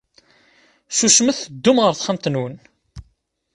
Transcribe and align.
Susmet, 0.97 1.37
teddum 1.43 1.77
ɣer 1.83 1.93
texxamt-nwen! 1.93 2.55